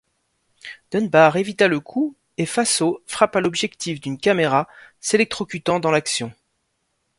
[0.89, 4.67] Dunbar évita le coup, et Fasaud frappa l'objectif d'une caméra,
[4.99, 6.33] s'électrocutant dans l'action.